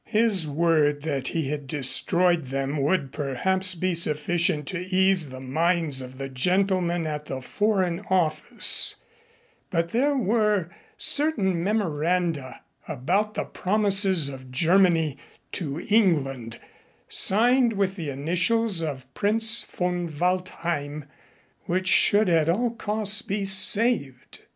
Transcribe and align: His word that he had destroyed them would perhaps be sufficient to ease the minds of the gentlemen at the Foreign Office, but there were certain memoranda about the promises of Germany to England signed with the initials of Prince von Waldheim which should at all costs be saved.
His 0.07 0.47
word 0.47 1.03
that 1.03 1.27
he 1.27 1.49
had 1.49 1.67
destroyed 1.67 2.45
them 2.45 2.81
would 2.81 3.11
perhaps 3.11 3.75
be 3.75 3.93
sufficient 3.93 4.65
to 4.69 4.79
ease 4.79 5.29
the 5.29 5.39
minds 5.39 6.01
of 6.01 6.17
the 6.17 6.27
gentlemen 6.27 7.05
at 7.05 7.25
the 7.27 7.39
Foreign 7.39 7.99
Office, 8.09 8.95
but 9.69 9.89
there 9.89 10.17
were 10.17 10.71
certain 10.97 11.63
memoranda 11.63 12.61
about 12.87 13.35
the 13.35 13.43
promises 13.43 14.27
of 14.27 14.51
Germany 14.51 15.19
to 15.51 15.85
England 15.87 16.59
signed 17.07 17.73
with 17.73 17.95
the 17.95 18.09
initials 18.09 18.81
of 18.81 19.05
Prince 19.13 19.61
von 19.61 20.07
Waldheim 20.07 21.05
which 21.65 21.85
should 21.87 22.27
at 22.27 22.49
all 22.49 22.71
costs 22.71 23.21
be 23.21 23.45
saved. 23.45 24.39